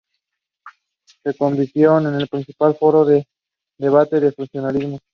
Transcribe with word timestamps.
Se 1.23 1.35
convirtieron 1.37 2.07
en 2.07 2.15
el 2.19 2.27
principal 2.27 2.73
foro 2.73 3.05
de 3.05 3.27
debate 3.77 4.19
del 4.19 4.33
funcionalismo. 4.33 4.97